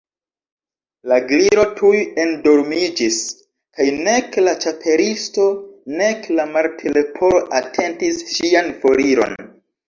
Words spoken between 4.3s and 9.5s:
la Ĉapelisto nek la Martleporo atentis ŝian foriron.